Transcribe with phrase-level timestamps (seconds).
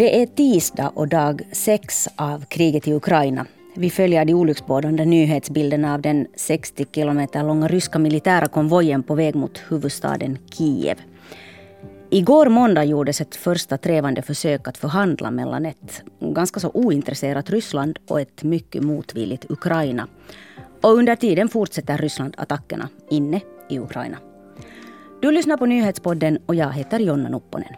[0.00, 3.46] Det är tisdag och dag sex av kriget i Ukraina.
[3.76, 9.34] Vi följer de olycksbådande nyhetsbilderna av den 60 kilometer långa ryska militära konvojen på väg
[9.34, 10.96] mot huvudstaden Kiev.
[12.10, 17.98] Igår måndag gjordes ett första trevande försök att förhandla mellan ett ganska så ointresserat Ryssland
[18.08, 20.08] och ett mycket motvilligt Ukraina.
[20.82, 24.16] Och under tiden fortsätter Ryssland attackerna inne i Ukraina.
[25.22, 27.74] Du lyssnar på nyhetspodden och jag heter Jonna Nupponen.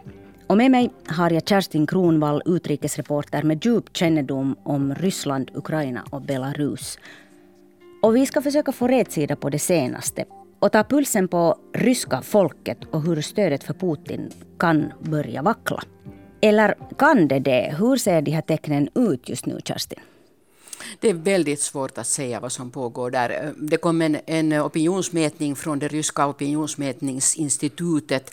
[0.53, 6.21] Och med mig har jag Kerstin Kronvall, utrikesreporter med djup kännedom om Ryssland, Ukraina och
[6.21, 6.99] Belarus.
[8.01, 10.25] Och vi ska försöka få rätsida på det senaste
[10.59, 15.81] och ta pulsen på ryska folket och hur stödet för Putin kan börja vackla.
[16.41, 17.75] Eller kan det det?
[17.79, 19.99] Hur ser de här tecknen ut just nu, Kerstin?
[20.99, 23.29] Det är väldigt svårt att säga vad som pågår där.
[23.29, 28.31] Eh, det kom en, en opinionsmätning från det ryska opinionsmätningsinstitutet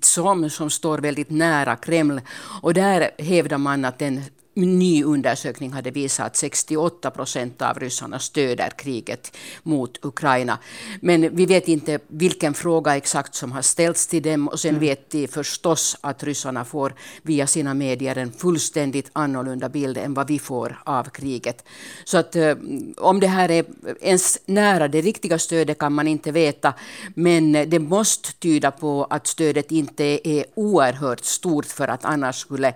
[0.00, 2.20] som, som står väldigt nära Kreml.
[2.62, 4.22] Och där hävdar man att den
[4.56, 10.58] ny undersökning hade visat att 68 procent av ryssarna stöder kriget mot Ukraina.
[11.00, 14.80] Men vi vet inte vilken fråga exakt som har ställts till dem och sen mm.
[14.80, 20.28] vet de förstås att ryssarna får via sina medier en fullständigt annorlunda bild än vad
[20.28, 21.64] vi får av kriget.
[22.04, 22.54] Så att eh,
[22.96, 23.64] om det här är
[24.00, 26.74] ens nära det riktiga stödet kan man inte veta,
[27.14, 32.74] men det måste tyda på att stödet inte är oerhört stort för att annars skulle,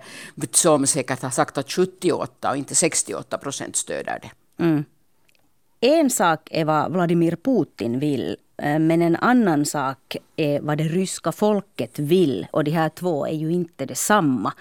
[0.51, 4.63] som säkert har sagt, att 78 och inte 68 procent stöder det.
[4.63, 4.85] Mm.
[5.79, 11.31] En sak är vad Vladimir Putin vill men en annan sak är vad det ryska
[11.31, 12.47] folket vill.
[12.51, 14.53] Och de här två är ju inte detsamma.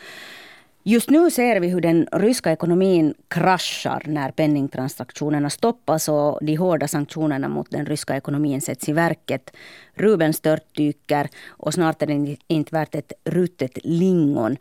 [0.82, 6.88] Just nu ser vi hur den ryska ekonomin kraschar när penningtransaktionerna stoppas och de hårda
[6.88, 9.50] sanktionerna mot den ryska ekonomin sätts i verket.
[9.94, 14.56] Rubeln störtdyker och snart är den inte värt ett ruttet lingon.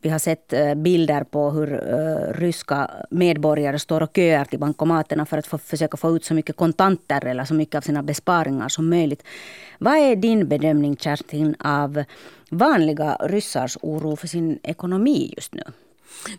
[0.00, 5.26] Vi har sett eh, bilder på hur eh, ryska medborgare står och köar till bankomaterna
[5.26, 8.68] för att få, försöka få ut så mycket kontanter eller så mycket av sina besparingar
[8.68, 9.22] som möjligt.
[9.78, 12.04] Vad är din bedömning, Kerstin, av
[12.50, 15.62] vanliga ryssars oro för sin ekonomi just nu?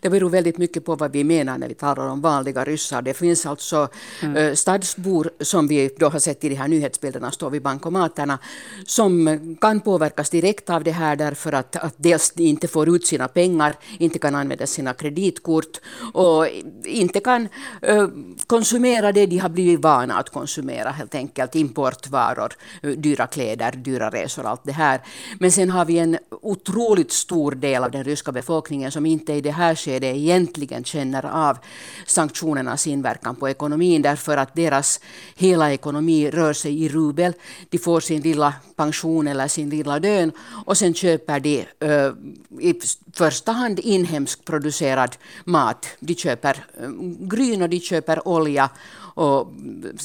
[0.00, 3.02] Det beror väldigt mycket på vad vi menar när vi talar om vanliga ryssar.
[3.02, 3.88] Det finns alltså
[4.22, 4.36] mm.
[4.36, 8.38] uh, stadsbor som vi då har sett i de här nyhetsbilderna stå vid bankomaterna
[8.86, 13.06] som kan påverkas direkt av det här därför att, att dels de inte får ut
[13.06, 15.80] sina pengar, inte kan använda sina kreditkort
[16.12, 16.46] och
[16.84, 17.48] inte kan
[17.88, 18.08] uh,
[18.46, 22.52] konsumera det de har blivit vana att konsumera, helt enkelt importvaror,
[22.84, 25.00] uh, dyra kläder, dyra resor, allt det här.
[25.38, 29.40] Men sen har vi en otroligt stor del av den ryska befolkningen som inte i
[29.40, 31.58] det här skedet egentligen känner av
[32.06, 35.00] sanktionernas inverkan på ekonomin därför att deras
[35.34, 37.32] hela ekonomi rör sig i rubel.
[37.70, 40.32] De får sin lilla pension eller sin lilla lön
[40.66, 42.12] och sen köper de uh,
[42.60, 42.80] i
[43.14, 45.86] första hand inhemskt producerad mat.
[46.00, 46.90] De köper uh,
[47.20, 48.70] gryn och de köper olja
[49.14, 49.52] och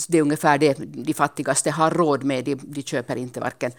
[0.08, 2.46] det är ungefär det de fattigaste har råd med.
[2.46, 3.72] De, de köper inte varken,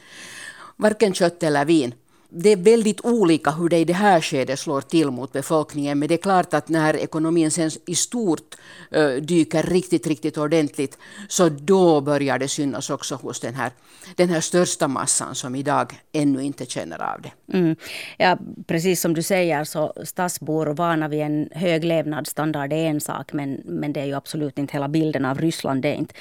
[0.76, 1.94] varken kött eller vin
[2.28, 5.98] det är väldigt olika hur det i det här skedet slår till mot befolkningen.
[5.98, 8.54] Men det är klart att när ekonomin sen i stort
[8.90, 10.98] eh, dyker riktigt, riktigt ordentligt,
[11.28, 13.70] så då börjar det synas också hos den här,
[14.16, 17.56] den här största massan som idag ännu inte känner av det.
[17.58, 17.76] Mm.
[18.18, 23.32] Ja, precis som du säger så stadsbor vana vid en hög levnadsstandard är en sak,
[23.32, 25.82] men, men det är ju absolut inte hela bilden av Ryssland.
[25.82, 26.14] Det är inte.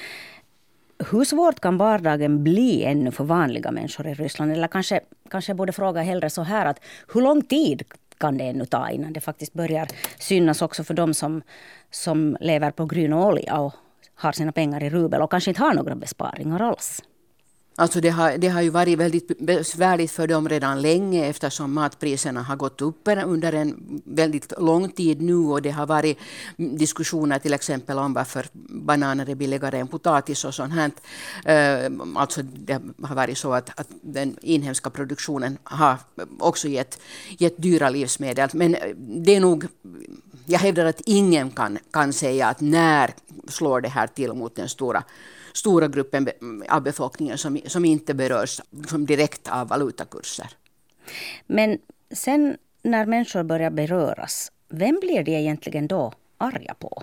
[1.10, 4.52] Hur svårt kan vardagen bli ännu för vanliga människor i Ryssland?
[4.52, 6.80] Eller kanske, kanske jag borde fråga hellre så här att
[7.14, 7.82] hur lång tid
[8.18, 9.88] kan det ännu ta innan det faktiskt börjar
[10.18, 11.42] synas också för de som,
[11.90, 13.74] som lever på gryn och olja och
[14.14, 17.02] har sina pengar i rubel och kanske inte har några besparingar alls?
[17.78, 22.42] Alltså det, har, det har ju varit väldigt besvärligt för dem redan länge eftersom matpriserna
[22.42, 26.18] har gått upp under en väldigt lång tid nu och det har varit
[26.56, 30.90] diskussioner till exempel om varför bananer är billigare än potatis och sånt här.
[31.44, 35.96] Eh, alltså det har varit så att, att den inhemska produktionen har
[36.38, 36.98] också gett,
[37.38, 38.48] gett dyra livsmedel.
[38.52, 39.66] Men eh, det är nog
[40.46, 43.14] jag hävdar att ingen kan, kan säga att när
[43.48, 45.04] slår det här till mot den stora
[45.56, 46.28] stora gruppen
[46.68, 50.48] av befolkningen som, som inte berörs som direkt av valutakurser.
[51.46, 51.78] Men
[52.10, 57.02] sen när människor börjar beröras, vem blir de egentligen då arga på?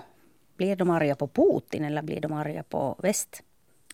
[0.56, 3.42] Blir de arga på Putin eller blir de arga på väst?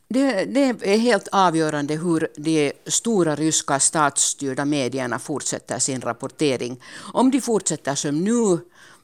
[0.08, 6.80] Det, det, är helt avgörande hur de stora ryska statsstyrda medierna fortsätter sin rapportering.
[7.12, 8.58] Om de fortsätter som nu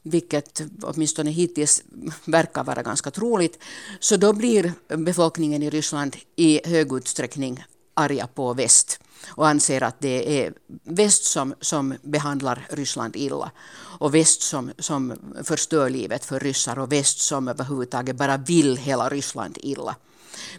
[0.09, 1.83] vilket åtminstone hittills
[2.25, 3.59] verkar vara ganska troligt,
[3.99, 7.63] så då blir befolkningen i Ryssland i hög utsträckning
[7.93, 8.99] arga på väst.
[9.27, 13.51] och anser att det är väst som, som behandlar Ryssland illa
[13.99, 15.13] och väst som, som
[15.43, 19.95] förstör livet för ryssar och väst som överhuvudtaget bara vill hela Ryssland illa.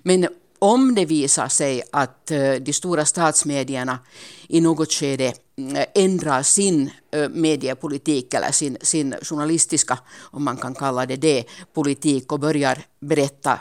[0.02, 0.28] Men
[0.58, 3.98] om det visar sig att eh, de stora statsmedierna
[4.48, 10.74] i något skede eh, ändrar sin eh, mediepolitik eller sin, sin journalistiska, om man kan
[10.74, 11.44] kalla det det,
[11.74, 13.58] politik och börjar berätta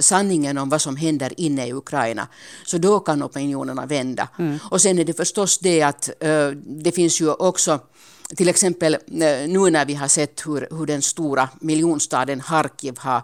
[0.00, 2.28] sanningen om vad som händer inne i Ukraina,
[2.66, 4.28] så då kan opinionerna vända.
[4.38, 4.58] Mm.
[4.70, 6.10] Och sen är det förstås det att
[6.64, 7.80] det finns ju också
[8.36, 13.22] till exempel eh, nu när vi har sett hur, hur den stora miljonstaden Harkiv har,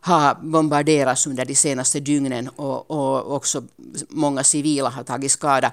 [0.00, 3.64] har bombarderats under de senaste dygnen och, och också
[4.08, 5.72] många civila har tagit skada,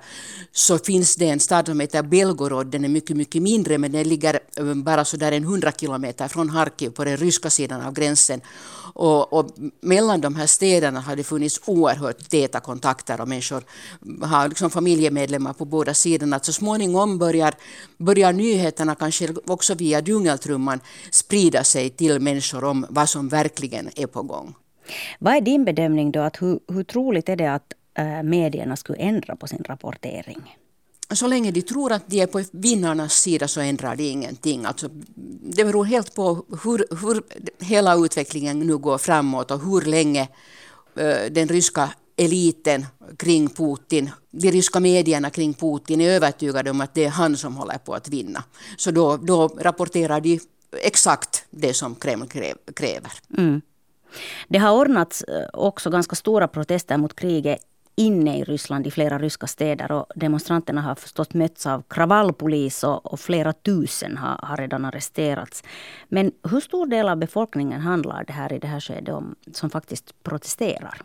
[0.51, 2.67] så finns det en stad som heter Belgorod.
[2.67, 6.27] Den är mycket, mycket mindre, men den ligger eh, bara så där en hundra kilometer
[6.27, 8.41] från Harkiv på den ryska sidan av gränsen.
[8.93, 13.63] Och, och, mellan de här städerna har det funnits oerhört täta kontakter och människor
[14.21, 16.39] har liksom familjemedlemmar på båda sidorna.
[16.39, 17.53] så småningom börjar,
[17.97, 18.33] börjar
[18.75, 20.80] nyheterna, kanske också via djungeltrumman,
[21.12, 24.56] sprida sig till människor om vad som verkligen är på gång.
[25.19, 26.19] Vad är din bedömning då?
[26.19, 30.57] Att hur, hur troligt är det att äh, medierna skulle ändra på sin rapportering?
[31.12, 34.66] så länge de tror att de är på vinnarnas sida så ändrar de ingenting.
[34.66, 34.89] Alltså,
[35.56, 37.24] det beror helt på hur, hur
[37.66, 40.22] hela utvecklingen nu går framåt och hur länge
[40.98, 42.85] uh, den ryska eliten
[43.17, 47.56] kring Putin, de ryska medierna kring Putin är övertygade om att det är han som
[47.56, 48.44] håller på att vinna.
[48.77, 50.39] Så då, då rapporterar de
[50.81, 52.27] exakt det som Kreml
[52.75, 53.12] kräver.
[53.38, 53.62] Mm.
[54.47, 57.59] Det har ordnats eh, också ganska stora protester mot kriget
[57.95, 63.13] inne i Ryssland i flera ryska städer och demonstranterna har förstås mötts av kravallpolis och,
[63.13, 65.63] och flera tusen har, har, redan arresterats.
[66.07, 69.69] Men hur stor del av befolkningen handlar det här i det här skedet om som
[69.69, 71.01] faktiskt protesterar?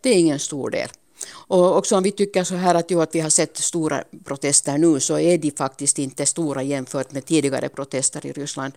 [0.00, 0.88] Det är ingen stor del.
[1.30, 4.78] Och också om vi tycker så här att, jo, att vi har sett stora protester
[4.78, 8.72] nu så är de faktiskt inte stora jämfört med tidigare protester i Ryssland.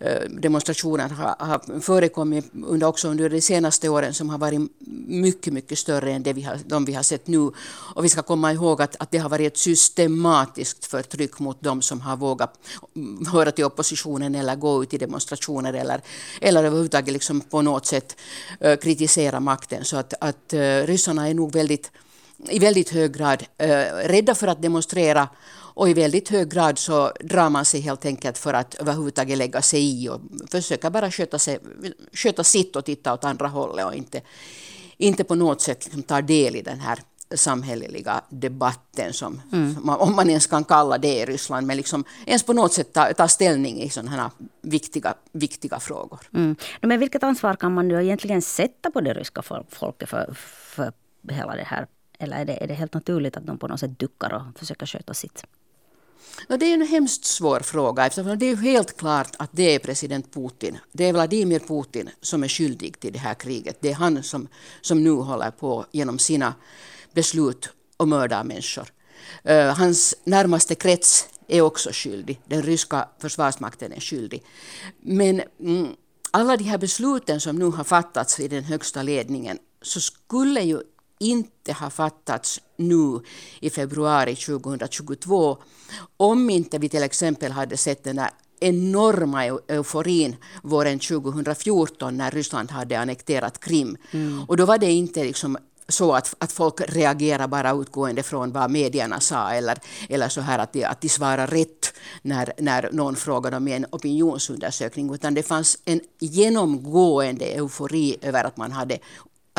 [0.00, 4.60] Eh, demonstrationer har, har förekommit under, också under de senaste åren som har varit
[5.06, 7.50] mycket, mycket större än det vi har, de vi har sett nu.
[7.94, 11.82] Och vi ska komma ihåg att, att det har varit ett systematiskt förtryck mot de
[11.82, 12.58] som har vågat
[13.32, 16.00] höra till oppositionen eller gå ut i demonstrationer eller,
[16.40, 18.16] eller överhuvudtaget liksom på något sätt
[18.60, 19.84] eh, kritisera makten.
[19.84, 21.90] Så att, att eh, ryssarna är nog väldigt
[22.48, 23.68] i väldigt hög grad eh,
[24.04, 25.28] rädda för att demonstrera
[25.74, 29.62] och i väldigt hög grad så drar man sig helt enkelt för att överhuvudtaget lägga
[29.62, 30.20] sig i och
[30.50, 31.58] försöka bara sköta, sig,
[32.12, 34.20] sköta sitt och titta åt andra hållet och inte,
[34.96, 36.98] inte på något sätt liksom ta del i den här
[37.34, 39.88] samhälleliga debatten, som, mm.
[39.90, 43.12] om man ens kan kalla det i Ryssland, men liksom ens på något sätt ta,
[43.12, 44.30] ta ställning i sådana här
[44.62, 46.20] viktiga, viktiga frågor.
[46.34, 46.56] Mm.
[46.82, 50.34] Men vilket ansvar kan man nu egentligen sätta på det ryska folket för,
[50.74, 50.92] för
[51.28, 51.86] hela det här
[52.18, 54.86] eller är det, är det helt naturligt att de på något sätt duckar och försöker
[54.86, 55.44] sköta sitt?
[56.48, 59.78] No, det är en hemskt svår fråga eftersom det är helt klart att det är
[59.78, 63.76] president Putin, det är Vladimir Putin som är skyldig till det här kriget.
[63.80, 64.48] Det är han som,
[64.80, 66.54] som nu håller på genom sina
[67.12, 68.88] beslut och mördar människor.
[69.50, 72.40] Uh, hans närmaste krets är också skyldig.
[72.44, 74.42] Den ryska försvarsmakten är skyldig.
[75.00, 75.88] Men mm,
[76.30, 80.82] alla de här besluten som nu har fattats i den högsta ledningen så skulle ju
[81.20, 83.20] inte har fattats nu
[83.60, 85.58] i februari 2022
[86.16, 92.70] om inte vi till exempel hade sett den här enorma euforin våren 2014 när Ryssland
[92.70, 93.96] hade annekterat Krim.
[94.10, 94.44] Mm.
[94.48, 98.70] Och då var det inte liksom så att, att folk reagerar bara utgående från vad
[98.70, 103.16] medierna sa eller, eller så här att de, att de svarar rätt när, när någon
[103.16, 108.98] frågade om en opinionsundersökning utan det fanns en genomgående eufori över att man hade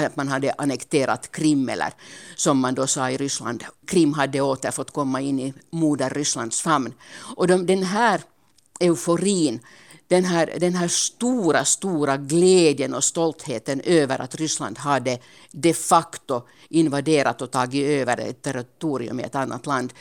[0.03, 1.93] att man hade annekterat Krim, eller
[2.35, 6.61] som man då sa i Ryssland, Krim hade åter fått komma in i moder Rysslands
[6.61, 6.93] famn.
[7.35, 8.21] Och de, den här
[8.79, 9.59] euforin,
[10.07, 15.19] den här, den här stora, stora glädjen och stoltheten över att Ryssland hade
[15.51, 19.93] de facto invaderat och tagit över ett territorium i ett annat land,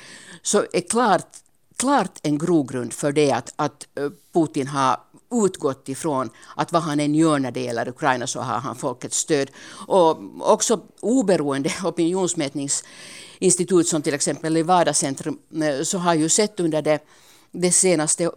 [0.42, 1.28] så är klart,
[1.76, 5.00] klart en grogrund för det att, att eh, Putin har
[5.34, 9.18] utgått ifrån att vad han än gör när det gäller Ukraina så har han folkets
[9.18, 9.50] stöd.
[9.86, 10.18] Och
[10.52, 16.98] också oberoende opinionsmätningsinstitut som till exempel Levada Centrum eh, så har ju sett under det,
[17.52, 18.30] de senaste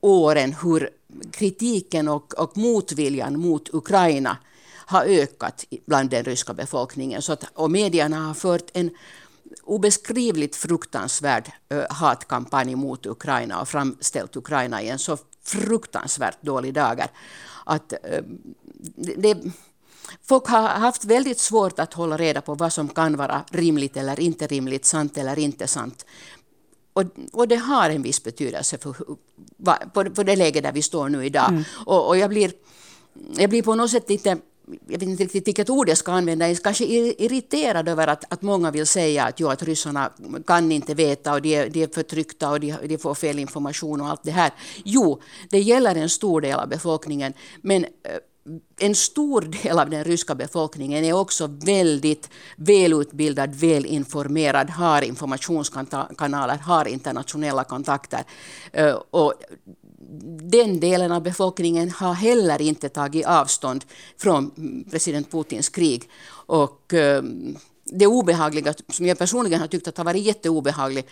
[0.00, 0.90] åren hur
[1.30, 4.36] kritiken och, och motviljan mot Ukraina
[4.86, 7.22] har ökat bland den ryska befolkningen.
[7.22, 8.90] Så att, och medierna har fört en
[9.64, 11.52] obeskrivligt fruktansvärd
[11.90, 17.10] hatkampanj mot Ukraina och framställt Ukraina i en så fruktansvärt dålig dagar.
[17.64, 17.92] Att,
[19.16, 19.38] det,
[20.22, 24.20] folk har haft väldigt svårt att hålla reda på vad som kan vara rimligt eller
[24.20, 26.06] inte rimligt, sant eller inte sant.
[26.92, 28.92] Och, och det har en viss betydelse för,
[29.94, 31.48] för, för det läge där vi står nu idag.
[31.48, 31.64] Mm.
[31.86, 32.52] Och, och jag, blir,
[33.36, 34.38] jag blir på något sätt lite
[34.86, 38.32] jag vet inte riktigt vilket ord jag ska använda, jag är kanske irriterad över att,
[38.32, 40.10] att många vill säga att, jo, att ryssarna
[40.46, 44.00] kan inte veta och de är, de är förtryckta och de, de får fel information
[44.00, 44.50] och allt det här.
[44.84, 47.90] Jo, det gäller en stor del av befolkningen, men eh,
[48.78, 56.88] en stor del av den ryska befolkningen är också väldigt välutbildad, välinformerad, har informationskanaler, har
[56.88, 58.24] internationella kontakter.
[58.72, 59.34] Eh, och
[60.50, 63.84] den delen av befolkningen har heller inte tagit avstånd
[64.18, 64.50] från
[64.90, 66.08] president Putins krig.
[66.46, 71.08] Och ehm, det obehagliga, som jag personligen har tyckt att har varit jätteobehagligt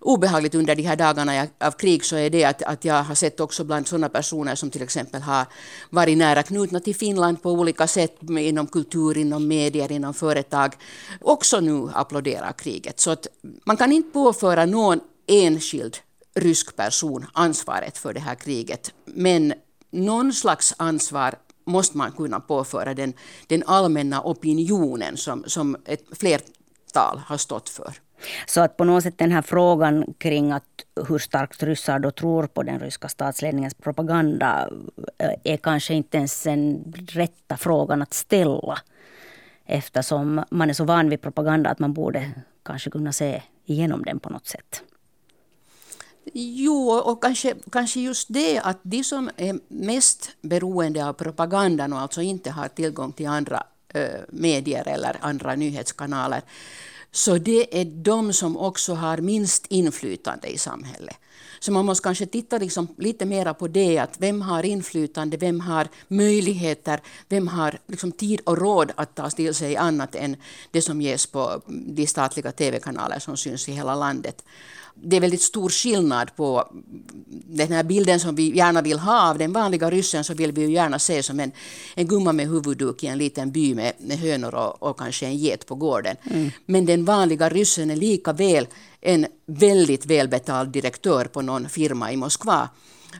[0.00, 3.40] obehagligt under de här dagarna av krig, så är det att, att jag har sett
[3.40, 5.46] också bland sådana personer som till exempel har
[5.90, 10.74] varit nära knutna till Finland på olika sätt, inom kultur, inom medier, inom företag,
[11.20, 13.00] också nu applåderar kriget.
[13.00, 13.26] Så att
[13.64, 15.96] man kan inte påföra någon enskild
[16.34, 18.94] rysk person ansvaret för det här kriget.
[19.04, 19.54] Men
[19.90, 21.34] någon slags ansvar
[21.64, 23.12] måste man kunna påföra den,
[23.46, 27.94] den allmänna opinionen som, som ett flertal har stått för.
[28.46, 30.64] Så att på något sätt den här frågan kring att
[31.08, 34.68] hur starkt ryssar då tror på den ryska statsledningens propaganda
[35.18, 38.78] eh, är kanske inte ens den rätta frågan att ställa.
[39.66, 42.30] Eftersom man är så van vid propaganda att man borde
[42.62, 44.82] kanske kunna se igenom den på något sätt.
[46.32, 52.00] Jo, och kanske, kanske just det att de som är mest beroende av propagandan och
[52.00, 56.42] alltså inte har tillgång till andra eh, medier eller andra nyhetskanaler,
[57.12, 61.16] så det är de som också har minst inflytande i samhället.
[61.60, 65.60] Så man måste kanske titta liksom lite mer på det, att vem har inflytande, vem
[65.60, 70.36] har möjligheter, vem har liksom tid och råd att ta till sig annat än
[70.70, 74.42] det som ges på de statliga tv-kanaler som syns i hela landet
[75.02, 76.68] det är väldigt stor skillnad på
[77.46, 80.60] den här bilden som vi gärna vill ha av den vanliga ryssen så vill vi
[80.60, 81.52] ju gärna se som en,
[81.94, 85.36] en gumma med huvudduk i en liten by med, med hönor och, och kanske en
[85.36, 86.16] get på gården.
[86.30, 86.50] Mm.
[86.66, 88.66] Men den vanliga ryssen är lika väl
[89.00, 92.68] en väldigt välbetald direktör på någon firma i Moskva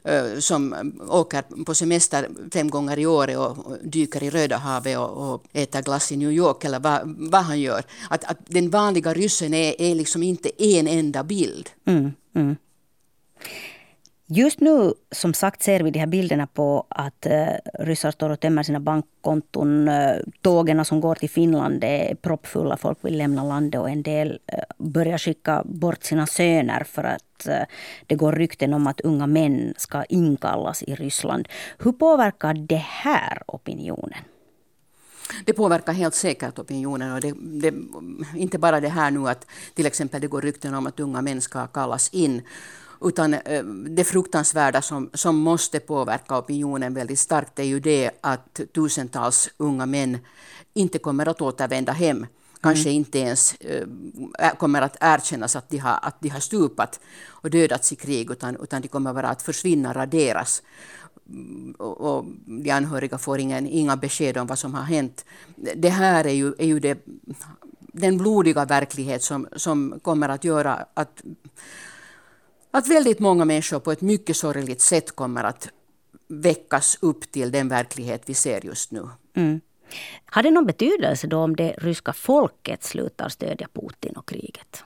[0.04, 0.74] eh, som
[1.08, 5.82] åker på semester fem gånger i året och dyker i Röda havet och, och äter
[5.82, 7.82] glass i New York eller vad, vad han gör.
[8.10, 11.70] Att, att den vanliga ryssen är, är liksom inte en enda bild.
[11.86, 12.56] Mm, mm.
[14.32, 17.46] Just nu, som sagt, ser vi de här bilderna på att eh,
[17.78, 19.88] ryssar står och tömmer sina bankkonton.
[19.88, 22.76] Eh, Tågen som går till Finland är proppfulla.
[22.76, 27.48] Folk vill lämna landet och en del eh, börjar skicka bort sina söner för att
[28.06, 31.48] det går rykten om att unga män ska inkallas i Ryssland.
[31.78, 34.24] Hur påverkar det här opinionen?
[35.44, 37.12] Det påverkar helt säkert opinionen.
[37.12, 37.74] Och det, det,
[38.36, 41.40] inte bara det här nu att till exempel det går rykten om att unga män
[41.40, 42.42] ska kallas in
[43.00, 48.60] utan eh, det fruktansvärda som, som måste påverka opinionen väldigt starkt är ju det att
[48.74, 50.18] tusentals unga män
[50.74, 52.26] inte kommer att återvända hem.
[52.62, 52.96] Kanske mm.
[52.96, 57.92] inte ens äh, kommer att erkännas att de, har, att de har stupat och dödats
[57.92, 60.62] i krig, utan, utan de kommer bara att försvinna, raderas.
[61.78, 65.24] Och, och de anhöriga får ingen, inga besked om vad som har hänt.
[65.76, 66.98] Det här är ju, är ju det,
[67.92, 71.22] den blodiga verklighet som, som kommer att göra att
[72.70, 75.68] att väldigt många människor på ett mycket sorgligt sätt kommer att
[76.28, 79.08] väckas upp till den verklighet vi ser just nu.
[79.34, 79.60] Mm.
[80.24, 84.84] Har det någon betydelse då om det ryska folket slutar stödja Putin och kriget?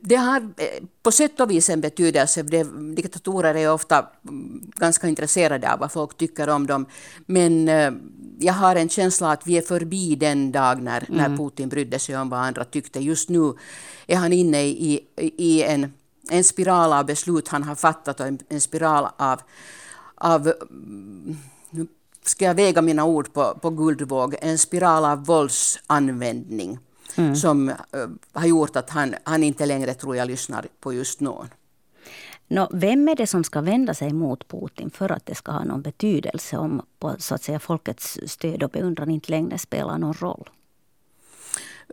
[0.00, 2.42] Det har eh, på sätt och vis en betydelse.
[2.96, 4.06] Diktatorer är ofta
[4.76, 6.86] ganska intresserade av vad folk tycker om dem.
[7.26, 7.92] Men eh,
[8.38, 11.16] jag har en känsla att vi är förbi den dag när, mm.
[11.16, 13.00] när Putin brydde sig om vad andra tyckte.
[13.00, 13.52] Just nu
[14.06, 15.92] är han inne i, i en
[16.30, 19.40] en spiral av beslut han har fattat och en, en spiral av,
[20.14, 20.52] av
[21.70, 21.86] nu
[22.22, 26.78] ska jag väga mina ord på, på guldvåg, en spiral av våldsanvändning
[27.16, 27.36] mm.
[27.36, 27.74] som uh,
[28.32, 31.46] har gjort att han, han inte längre tror jag lyssnar på just någon.
[32.48, 35.64] Nå, vem är det som ska vända sig mot Putin för att det ska ha
[35.64, 36.82] någon betydelse om
[37.18, 40.50] så att säga, folkets stöd och beundran inte längre spelar någon roll?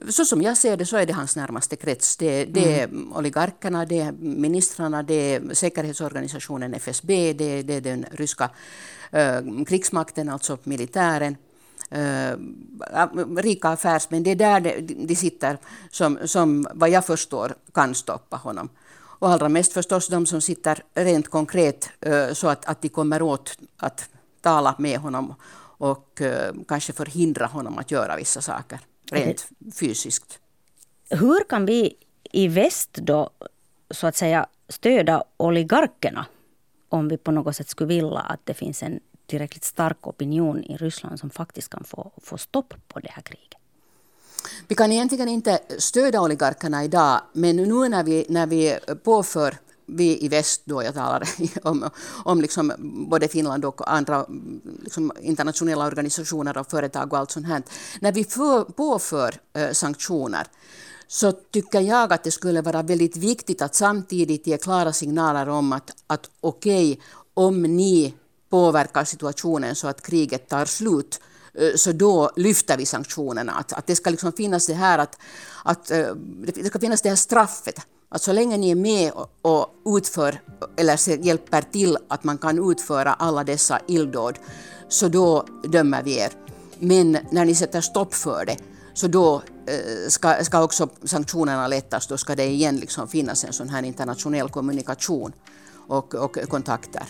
[0.10, 2.17] Så som jag ser det så är det hans närmaste krets.
[2.17, 3.13] Det, det är mm.
[3.13, 8.50] oligarkerna, det är ministrarna, det är säkerhetsorganisationen FSB, det, det är den ryska
[9.12, 11.36] äh, krigsmakten, alltså militären.
[11.89, 12.38] Äh,
[13.38, 15.57] rika affärsmän, det är där de, de sitter
[15.89, 18.69] som, som vad jag förstår kan stoppa honom.
[19.19, 23.21] Och allra mest förstås de som sitter rent konkret äh, så att, att de kommer
[23.21, 24.10] åt att
[24.41, 25.36] tala med honom
[25.77, 28.79] och eh, kanske förhindra honom att göra vissa saker
[29.12, 30.39] rent fysiskt.
[31.10, 31.96] Hur kan vi
[32.32, 33.30] i väst då
[33.89, 36.25] så att säga stödja oligarkerna
[36.89, 40.77] om vi på något sätt skulle vilja att det finns en tillräckligt stark opinion i
[40.77, 43.56] Ryssland som faktiskt kan få, få stopp på det här kriget?
[44.68, 49.58] Vi kan egentligen inte stödja oligarkerna idag, men nu när vi, när vi påför
[49.91, 51.29] vi i väst, då jag talar
[51.63, 51.89] om,
[52.25, 52.74] om liksom
[53.10, 54.25] både Finland och andra
[54.81, 57.63] liksom internationella organisationer och företag och allt sånt här.
[58.01, 60.48] När vi för, påför eh, sanktioner
[61.07, 65.74] så tycker jag att det skulle vara väldigt viktigt att samtidigt ge klara signaler om
[65.74, 68.13] att, att okej, okay, om ni
[68.50, 71.19] påverkar situationen så att kriget tar slut,
[71.53, 73.51] eh, så då lyfter vi sanktionerna.
[73.51, 75.17] Att, att det ska liksom finnas det här att,
[75.63, 77.79] att eh, det ska finnas det här straffet.
[78.13, 80.41] Att så länge ni är med och utför
[80.77, 84.39] eller hjälper till att man kan utföra alla dessa illdåd,
[84.88, 86.32] så då dömer vi er.
[86.80, 88.58] Men när ni sätter stopp för det,
[88.94, 92.08] så då eh, ska, ska också sanktionerna lättas.
[92.08, 95.34] Då ska det igen liksom finnas en sån här internationell kommunikation
[95.88, 97.03] och, och kontakter.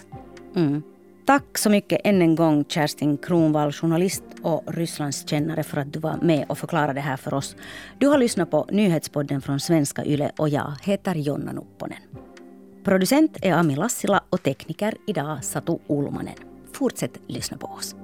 [0.55, 0.83] Mm.
[1.25, 6.17] Tack så mycket än en gång Kerstin Kronvall, journalist och Rysslandskännare för att du var
[6.21, 7.55] med och förklarade det här för oss.
[7.97, 11.97] Du har lyssnat på nyhetspodden från Svenska Yle och jag heter Jonna Nupponen.
[12.83, 16.35] Producent är Ami Lassila och tekniker idag Satu Ulmanen.
[16.73, 17.95] Fortsätt lyssna på oss.